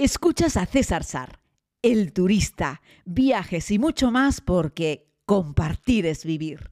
[0.00, 1.40] Escuchas a César Sar,
[1.82, 6.70] el turista, viajes y mucho más porque compartir es vivir.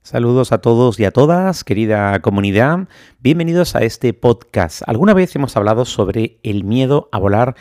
[0.00, 2.88] Saludos a todos y a todas, querida comunidad.
[3.18, 4.80] Bienvenidos a este podcast.
[4.86, 7.56] Alguna vez hemos hablado sobre el miedo a volar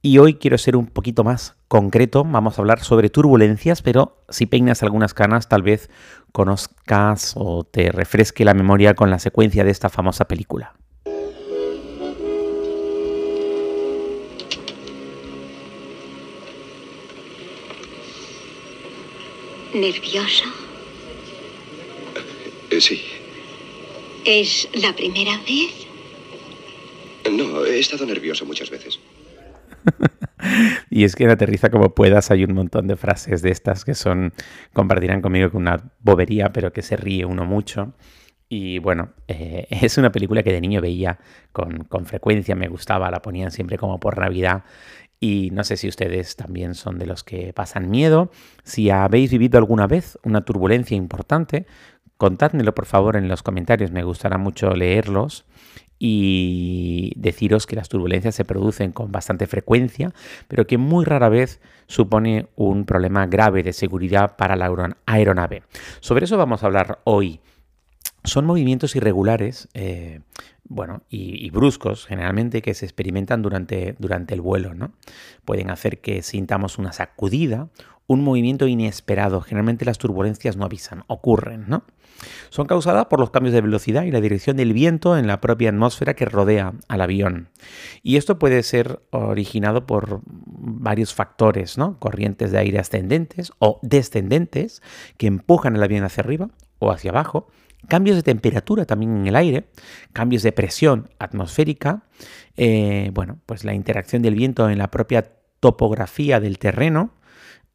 [0.00, 2.24] y hoy quiero ser un poquito más concreto.
[2.24, 5.90] Vamos a hablar sobre turbulencias, pero si peinas algunas canas, tal vez
[6.32, 10.74] conozcas o te refresque la memoria con la secuencia de esta famosa película.
[19.74, 20.44] ¿Nervioso?
[22.70, 23.04] Eh, sí.
[24.24, 25.86] ¿Es la primera vez?
[27.30, 28.98] No, he estado nervioso muchas veces.
[30.96, 33.94] y es que en Aterriza como puedas hay un montón de frases de estas que
[33.94, 34.32] son,
[34.72, 37.92] compartirán conmigo con una bobería, pero que se ríe uno mucho.
[38.48, 41.18] Y bueno, eh, es una película que de niño veía
[41.52, 44.64] con, con, frecuencia, me gustaba, la ponían siempre como por Navidad.
[45.20, 48.30] Y no sé si ustedes también son de los que pasan miedo.
[48.64, 51.66] Si habéis vivido alguna vez una turbulencia importante,
[52.16, 55.44] contádmelo por favor en los comentarios, me gustará mucho leerlos
[55.98, 60.12] y deciros que las turbulencias se producen con bastante frecuencia,
[60.48, 64.70] pero que muy rara vez supone un problema grave de seguridad para la
[65.06, 65.62] aeronave.
[66.00, 67.40] Sobre eso vamos a hablar hoy.
[68.26, 70.20] Son movimientos irregulares, eh,
[70.68, 74.92] bueno, y, y, bruscos generalmente que se experimentan durante, durante el vuelo, ¿no?
[75.44, 77.68] Pueden hacer que sintamos una sacudida,
[78.06, 79.40] un movimiento inesperado.
[79.40, 81.84] Generalmente las turbulencias no avisan, ocurren, ¿no?
[82.48, 85.68] Son causadas por los cambios de velocidad y la dirección del viento en la propia
[85.68, 87.50] atmósfera que rodea al avión.
[88.02, 91.98] Y esto puede ser originado por varios factores, ¿no?
[91.98, 94.82] Corrientes de aire ascendentes o descendentes
[95.18, 97.48] que empujan el avión hacia arriba o hacia abajo,
[97.88, 99.68] cambios de temperatura también en el aire,
[100.12, 102.04] cambios de presión atmosférica,
[102.56, 107.12] eh, bueno, pues la interacción del viento en la propia topografía del terreno,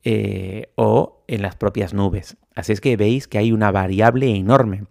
[0.03, 2.35] eh, o en las propias nubes.
[2.55, 4.85] Así es que veis que hay una variable enorme.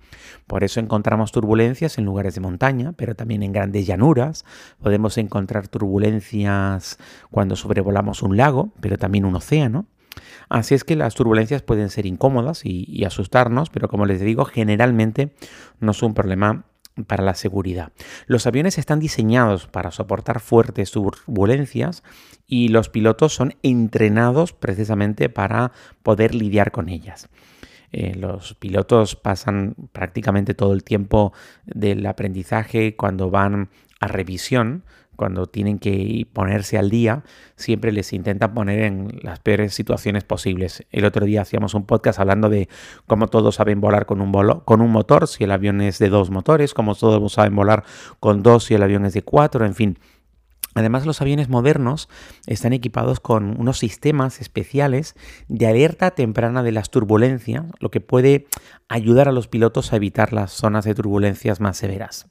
[0.46, 4.44] Por eso encontramos turbulencias en lugares de montaña, pero también en grandes llanuras.
[4.80, 6.98] Podemos encontrar turbulencias
[7.28, 9.86] cuando sobrevolamos un lago, pero también un océano.
[10.48, 15.34] Así es que las turbulencias pueden ser incómodas y, asustarnos, pero como les digo, generalmente
[15.78, 16.64] no es un problema
[17.06, 17.92] para la seguridad.
[18.26, 22.02] Los aviones están diseñados para soportar fuertes turbulencias
[22.46, 25.72] y los pilotos son entrenados precisamente para
[26.02, 27.28] poder lidiar con ellas.
[27.92, 31.32] Eh, los pilotos pasan prácticamente todo el tiempo
[31.64, 34.84] del aprendizaje cuando van a revisión
[35.20, 40.86] cuando tienen que ponerse al día, siempre les intentan poner en las peores situaciones posibles.
[40.92, 42.70] El otro día hacíamos un podcast hablando de
[43.06, 44.32] cómo todos saben volar con un,
[44.64, 47.84] con un motor, si el avión es de dos motores, cómo todos saben volar
[48.18, 49.98] con dos si el avión es de cuatro, en fin.
[50.74, 52.08] Además, los aviones modernos
[52.46, 55.16] están equipados con unos sistemas especiales
[55.48, 58.46] de alerta temprana de las turbulencias, lo que puede
[58.88, 62.26] ayudar a los pilotos a evitar las zonas de turbulencias más severas.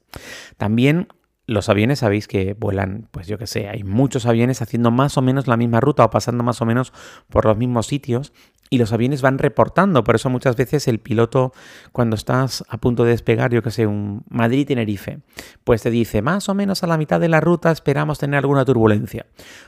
[0.57, 1.07] También
[1.49, 5.21] los aviones sabéis que vuelan, pues yo que sé, hay muchos aviones haciendo más o
[5.21, 6.93] menos la misma ruta o pasando más o menos
[7.29, 8.31] por los mismos sitios
[8.69, 10.03] y los aviones van reportando.
[10.03, 11.53] Por eso muchas veces el piloto,
[11.91, 15.21] cuando estás a punto de despegar, yo que sé, un Madrid-Tenerife,
[15.63, 18.65] pues te dice, más o menos a la mitad de la ruta esperamos tener alguna
[18.65, 19.25] turbulencia.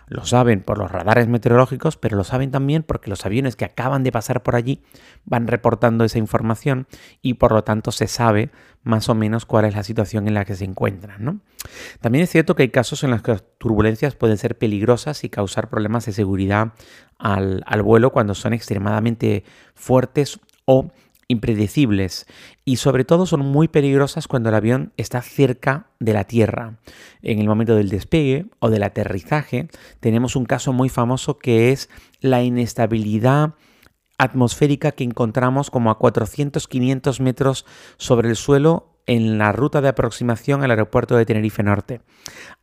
[0.07, 4.03] Lo saben por los radares meteorológicos, pero lo saben también porque los aviones que acaban
[4.03, 4.83] de pasar por allí
[5.25, 6.87] van reportando esa información
[7.21, 8.51] y por lo tanto se sabe
[8.83, 11.23] más o menos cuál es la situación en la que se encuentran.
[11.23, 11.39] ¿no?
[11.99, 15.29] También es cierto que hay casos en los que las turbulencias pueden ser peligrosas y
[15.29, 16.73] causar problemas de seguridad
[17.17, 19.43] al, al vuelo cuando son extremadamente
[19.75, 20.91] fuertes o
[21.31, 22.27] impredecibles
[22.65, 26.77] y sobre todo son muy peligrosas cuando el avión está cerca de la tierra.
[27.21, 31.89] En el momento del despegue o del aterrizaje tenemos un caso muy famoso que es
[32.19, 33.53] la inestabilidad
[34.21, 37.65] atmosférica que encontramos como a 400-500 metros
[37.97, 42.01] sobre el suelo en la ruta de aproximación al aeropuerto de Tenerife Norte.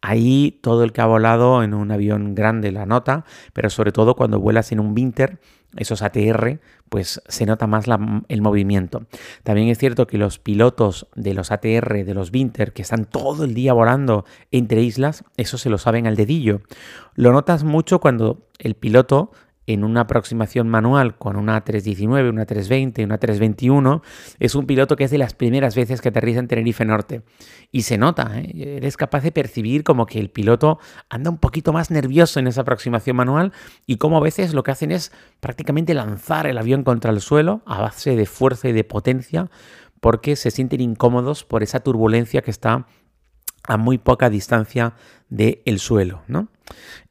[0.01, 4.15] Ahí todo el que ha volado en un avión grande la nota, pero sobre todo
[4.15, 5.41] cuando vuelas en un Winter,
[5.77, 7.87] esos ATR, pues se nota más
[8.29, 9.07] el movimiento.
[9.43, 13.45] También es cierto que los pilotos de los ATR, de los Winter, que están todo
[13.45, 16.63] el día volando entre islas, eso se lo saben al dedillo.
[17.15, 19.33] Lo notas mucho cuando el piloto
[19.69, 24.03] en una aproximación manual con una 319, una 320, una 321,
[24.39, 27.21] es un piloto que es de las primeras veces que aterriza en Tenerife Norte.
[27.71, 28.77] Y se nota, ¿eh?
[28.79, 30.79] eres capaz de percibir como que el piloto
[31.11, 33.53] anda un poquito más nervioso en esa aproximación manual
[33.85, 37.61] y como a veces lo que hacen es prácticamente lanzar el avión contra el suelo
[37.67, 39.51] a base de fuerza y de potencia
[40.01, 42.87] porque se sienten incómodos por esa turbulencia que está
[43.69, 44.95] a muy poca distancia
[45.29, 46.23] del suelo.
[46.27, 46.49] ¿no?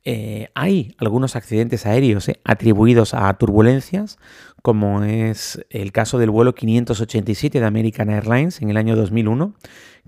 [0.03, 4.17] Eh, hay algunos accidentes aéreos eh, atribuidos a turbulencias,
[4.63, 9.53] como es el caso del vuelo 587 de American Airlines en el año 2001,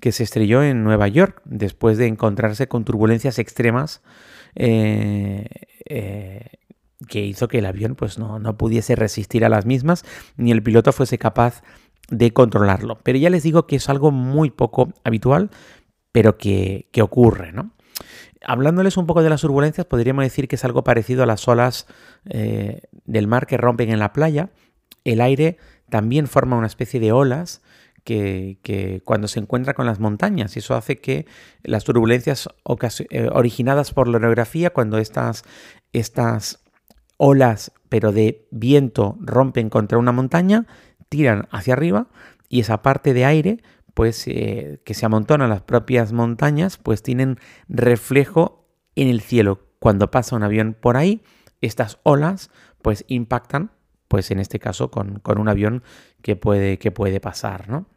[0.02, 4.02] que se estrelló en Nueva York después de encontrarse con turbulencias extremas
[4.56, 5.48] eh,
[7.08, 10.04] que hizo que el avión pues, no, no pudiese resistir a las mismas
[10.36, 11.62] ni el piloto fuese capaz
[12.10, 12.98] de controlarlo.
[13.04, 15.50] Pero ya les digo que es algo muy poco habitual,
[16.12, 17.72] pero que, ocurre, ¿no?
[18.42, 21.88] Hablándoles un poco de las turbulencias, podríamos decir que es algo parecido a las olas
[22.26, 24.50] eh, del mar que rompen en la playa.
[25.04, 25.58] El aire
[25.90, 27.62] también forma una especie de olas
[28.04, 31.28] que, cuando se encuentra con las montañas, y eso hace que
[31.64, 32.50] las turbulencias
[33.10, 35.44] eh, originadas por la orografía, cuando estas,
[35.94, 36.64] estas
[37.18, 40.66] olas, pero de viento, rompen contra una montaña,
[41.10, 42.08] tiran hacia arriba
[42.48, 43.62] y esa parte de aire
[43.94, 47.38] pues eh, que se amontona las propias montañas, pues tienen
[47.68, 49.68] reflejo en el cielo.
[49.80, 51.22] Cuando pasa un avión por ahí,
[51.62, 52.50] estas olas
[52.82, 53.72] pues impactan,
[54.08, 55.84] pues en este caso con, un avión
[56.22, 57.88] que puede, que puede pasar, ¿no?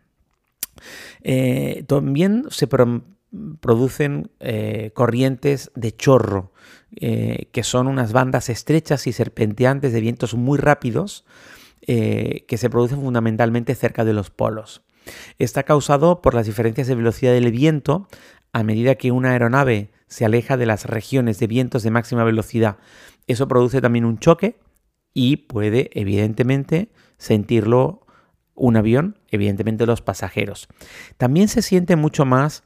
[1.23, 6.53] Eh, también se producen eh, corrientes de chorro,
[6.94, 11.25] que son unas bandas estrechas y serpenteantes de vientos muy rápidos
[11.81, 14.83] que se producen fundamentalmente cerca de los polos.
[15.39, 18.09] Está causado por las diferencias de velocidad del viento
[18.53, 22.77] a medida que una aeronave se aleja de las regiones de vientos de máxima velocidad.
[23.27, 24.59] Eso produce también un choque
[25.15, 28.07] y puede evidentemente sentirlo
[28.55, 30.69] un avión, evidentemente los pasajeros.
[31.17, 32.65] También se siente mucho más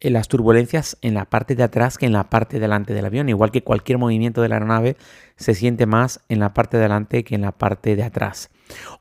[0.00, 3.50] las turbulencias en la parte de atrás que en la parte delante del avión, igual
[3.50, 4.96] que cualquier movimiento de la aeronave
[5.36, 8.50] se siente más en la parte de delante que en la parte de atrás.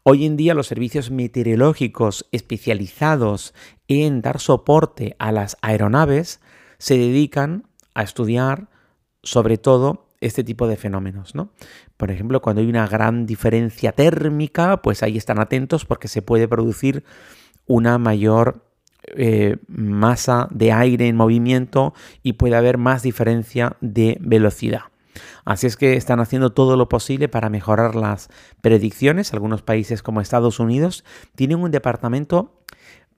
[0.03, 3.53] Hoy en día los servicios meteorológicos especializados
[3.88, 6.39] en dar soporte a las aeronaves
[6.77, 8.68] se dedican a estudiar
[9.24, 11.50] sobre todo este tipo de fenómenos, ¿no?
[11.98, 16.48] Por ejemplo, cuando hay una gran diferencia térmica, pues ahí están atentos porque se puede
[16.48, 17.03] producir
[17.68, 18.65] una mayor
[19.15, 21.93] eh, masa de aire en movimiento
[22.23, 24.81] y puede haber más diferencia de velocidad.
[25.45, 28.29] Así es que están haciendo todo lo posible para mejorar las
[28.61, 29.33] predicciones.
[29.33, 31.05] Algunos países como Estados Unidos
[31.35, 32.61] tienen un departamento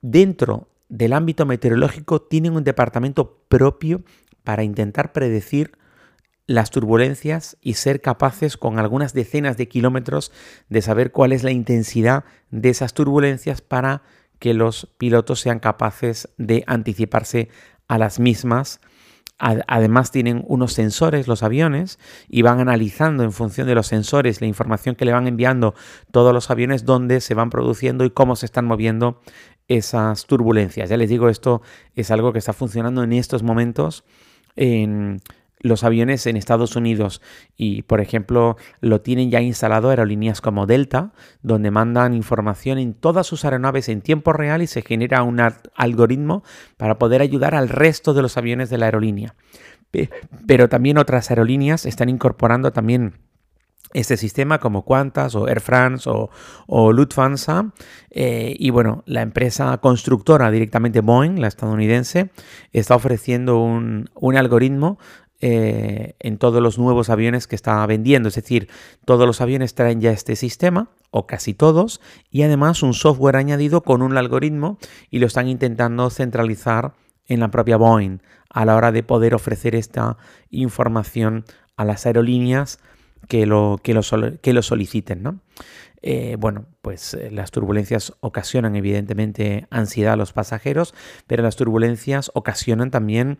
[0.01, 4.03] dentro del ámbito meteorológico, tienen un departamento propio
[4.43, 5.77] para intentar predecir
[6.45, 10.31] las turbulencias y ser capaces con algunas decenas de kilómetros
[10.69, 14.03] de saber cuál es la intensidad de esas turbulencias para
[14.39, 17.49] que los pilotos sean capaces de anticiparse
[17.87, 18.79] a las mismas
[19.39, 24.47] Además tienen unos sensores los aviones y van analizando en función de los sensores la
[24.47, 25.75] información que le van enviando
[26.11, 29.21] todos los aviones dónde se van produciendo y cómo se están moviendo
[29.67, 30.89] esas turbulencias.
[30.89, 31.61] Ya les digo, esto
[31.93, 34.05] es algo que está funcionando en estos momentos
[34.55, 35.21] en,
[35.59, 37.21] los aviones en Estados Unidos
[37.55, 43.27] y, por ejemplo, lo tienen ya instalado aerolíneas como Delta, donde mandan información en todas
[43.27, 45.39] sus aeronaves en tiempo real y se genera un
[45.75, 46.43] algoritmo
[46.77, 49.35] para poder ayudar al resto de los aviones de la aerolínea.
[50.45, 53.13] Pero también otras aerolíneas están incorporando también
[53.93, 57.71] este sistema como Qantas o Air France o, Lufthansa.
[58.09, 62.29] Eh, y bueno, la empresa constructora directamente Boeing, la estadounidense,
[62.73, 64.99] está ofreciendo un, un algoritmo
[65.39, 68.29] eh, en todos los nuevos aviones que está vendiendo.
[68.29, 68.69] Es decir,
[69.05, 72.01] todos los aviones traen ya este sistema, o casi todos,
[72.31, 74.79] y además un software añadido con un algoritmo
[75.11, 76.93] y lo están intentando centralizar
[77.27, 80.17] en la propia Boeing a la hora de poder ofrecer esta
[80.49, 82.79] información a las aerolíneas
[83.27, 85.21] que lo, que lo, soliciten.
[85.21, 85.39] ¿no?
[86.01, 90.95] Eh, bueno, pues eh, las turbulencias ocasionan evidentemente ansiedad a los pasajeros,
[91.27, 93.37] pero las turbulencias ocasionan también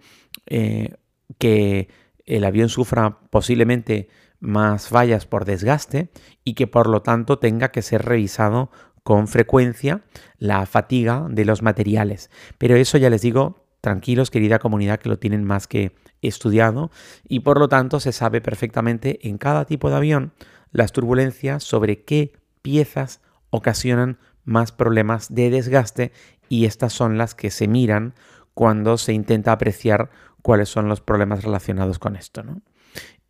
[1.38, 1.90] que
[2.26, 6.10] el avión sufra posiblemente más fallas por desgaste
[6.44, 8.72] y que por lo tanto tenga que ser revisado
[9.04, 10.02] con frecuencia
[10.38, 12.30] la fatiga de los materiales.
[12.58, 16.92] Pero eso ya les digo, tranquilos querida comunidad que lo tienen más que estudiado
[17.28, 20.34] y por lo tanto se sabe perfectamente en cada tipo de avión
[20.72, 26.12] las turbulencias sobre qué piezas ocasionan más problemas de desgaste
[26.50, 28.14] y estas son las que se miran
[28.54, 30.10] cuando se intenta apreciar
[30.48, 32.42] cuáles son los problemas relacionados con esto.
[32.42, 32.62] ¿no?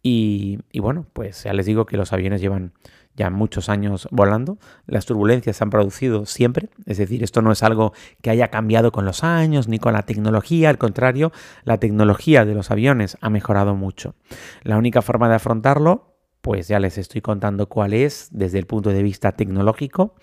[0.04, 2.74] Y, bueno, pues ya les digo que los aviones llevan
[3.16, 4.60] ya muchos años volando.
[4.86, 8.92] Las turbulencias se han producido siempre, es decir, esto no es algo que haya cambiado
[8.92, 11.32] con los años ni con la tecnología, al contrario,
[11.64, 14.14] la tecnología de los aviones ha mejorado mucho.
[14.62, 18.92] La única forma de afrontarlo, pues ya les estoy contando cuál es desde el punto
[18.92, 20.14] de vista tecnológico.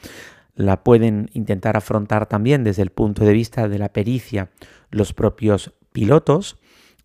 [0.55, 4.51] la pueden intentar afrontar también desde el punto de vista de la pericia
[4.93, 6.61] los propios pilotos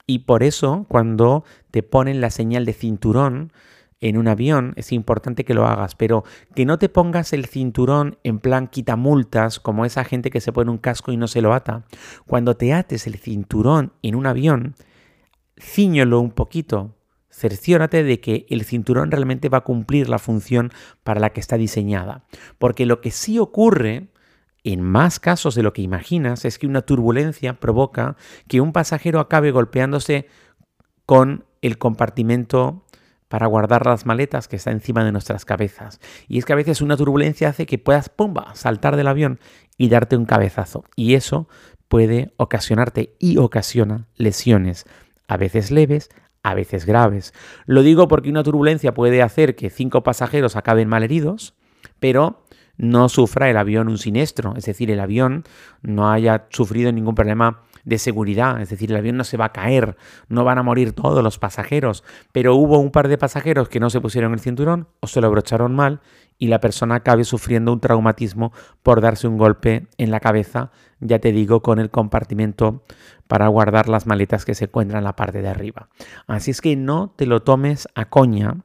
[0.09, 3.53] y por eso cuando te ponen la señal de cinturón
[4.01, 6.23] en un avión es importante que lo hagas, pero
[6.55, 10.51] que no te pongas el cinturón en plan quita multas como esa gente que se
[10.51, 11.85] pone un casco y no se lo ata.
[12.25, 14.73] Cuando te ates el cinturón en un avión,
[15.59, 16.95] ciñolo un poquito,
[17.29, 20.71] cerciórate de que el cinturón realmente va a cumplir la función
[21.03, 22.25] para la que está diseñada.
[22.57, 24.07] Porque lo que sí ocurre
[24.63, 28.15] en más casos de lo que imaginas es que una turbulencia provoca
[28.47, 30.27] que un pasajero acabe golpeándose
[31.05, 32.85] con el compartimento
[33.27, 35.99] para guardar las maletas que está encima de nuestras cabezas.
[36.27, 39.39] Y es que a veces una turbulencia hace que puedas, ¡pumba!, saltar del avión
[39.77, 40.83] y darte un cabezazo.
[40.95, 41.47] Y eso
[41.87, 44.85] puede ocasionarte y ocasiona lesiones,
[45.27, 46.09] a veces leves,
[46.43, 47.33] a veces graves.
[47.65, 51.53] Lo digo porque una turbulencia puede hacer que cinco pasajeros acaben malheridos,
[51.99, 52.43] pero
[52.79, 55.43] no sufra el avión un siniestro, es decir, el avión
[55.81, 59.51] no haya sufrido ningún problema de seguridad, es decir, el avión no se va a
[59.51, 59.97] caer,
[60.29, 63.89] no van a morir todos los pasajeros, pero hubo un par de pasajeros que no
[63.89, 65.99] se pusieron el cinturón o se lo abrocharon mal
[66.37, 70.71] y la persona acabe sufriendo un traumatismo por darse un golpe en la cabeza,
[71.01, 72.85] ya te digo, con el compartimento
[73.27, 75.89] para guardar las maletas que se encuentran en la parte de arriba.
[76.27, 78.63] Así es que no te lo tomes a coña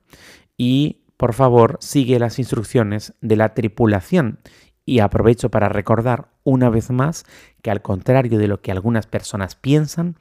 [0.57, 4.39] y por favor sigue las instrucciones de la tripulación
[4.87, 7.25] y aprovecho para recordar una vez más
[7.63, 10.17] que al contrario de lo que algunas personas piensan,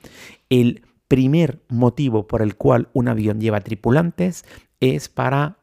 [0.50, 4.46] el primer motivo por el cual un avión lleva tripulantes
[4.80, 5.58] es para,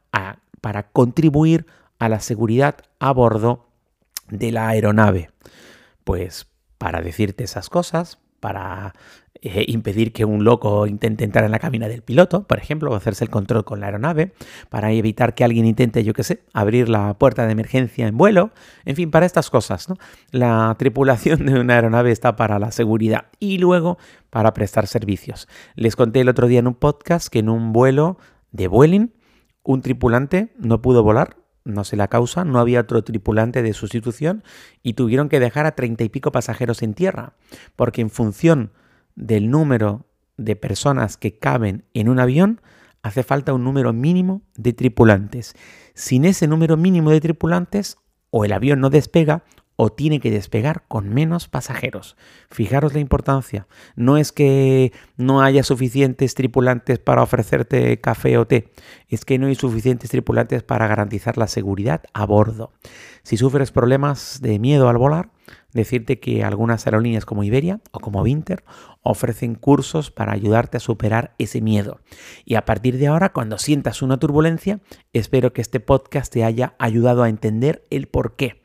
[0.61, 1.67] para contribuir
[1.99, 3.69] a la seguridad a bordo
[4.29, 5.31] de la aeronave.
[6.05, 6.47] Pues
[6.79, 8.95] para decirte esas cosas, para
[9.43, 12.95] eh, impedir que un loco intente entrar en la cabina del piloto, por ejemplo, o
[12.95, 14.33] hacerse el control con la aeronave,
[14.69, 18.51] para evitar que alguien intente, yo qué sé, abrir la puerta de emergencia en vuelo,
[18.85, 19.89] en fin, para estas cosas.
[19.89, 19.97] ¿no?
[20.31, 23.97] La tripulación de una aeronave está para la seguridad y luego
[24.29, 25.49] para prestar servicios.
[25.75, 28.19] Les conté el otro día en un podcast que en un vuelo
[28.53, 29.15] de Vueling,
[29.63, 34.43] un tripulante no pudo volar no sé la causa, no había otro tripulante de sustitución
[34.83, 37.35] y tuvieron que dejar a treinta y pico pasajeros en tierra,
[37.77, 38.73] porque en función
[39.15, 42.61] del número de personas que caben en un avión,
[43.03, 45.55] hace falta un número mínimo de tripulantes.
[45.95, 47.99] Sin ese número mínimo de tripulantes,
[48.31, 49.45] o el avión no despega
[49.83, 52.15] o tiene que despegar con menos pasajeros.
[52.51, 53.67] Fijaros la importancia.
[53.97, 58.69] No es que no haya suficientes tripulantes para ofrecerte café o té,
[59.09, 62.75] es que no hay suficientes tripulantes para garantizar la seguridad a bordo.
[63.23, 65.31] Si sufres problemas de miedo al volar,
[65.73, 68.65] decirte que algunas aerolíneas como Iberia o como Winter
[69.01, 72.01] ofrecen cursos para ayudarte a superar ese miedo.
[72.45, 74.81] Y a partir de ahora, cuando sientas una turbulencia,
[75.15, 78.61] espero que este podcast te haya ayudado a entender el por qué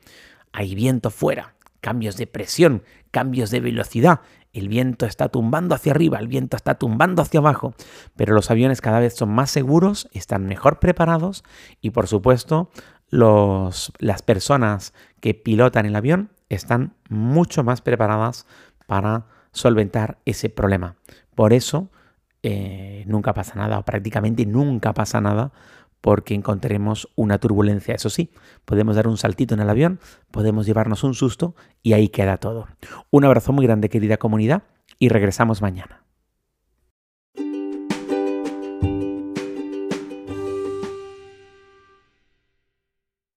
[0.55, 4.21] hay viento fuera, cambios de presión, cambios de velocidad.
[4.53, 7.73] El viento está tumbando hacia arriba, el viento está tumbando hacia abajo,
[8.15, 11.43] pero los aviones cada vez son más seguros, están mejor preparados
[11.81, 12.71] y por supuesto
[13.09, 18.47] los, las personas que pilotan el avión están mucho más preparadas
[18.87, 20.95] para solventar ese problema.
[21.35, 21.91] Por eso
[22.43, 25.51] eh, nunca pasa nada o prácticamente nunca pasa nada
[26.05, 27.95] porque encontremos una turbulencia.
[27.95, 28.29] Eso sí,
[28.63, 32.67] podemos dar un saltito en el avión, podemos llevarnos un susto y ahí queda todo.
[33.09, 34.61] Un abrazo muy grande querida comunidad
[34.99, 36.04] y regresamos mañana.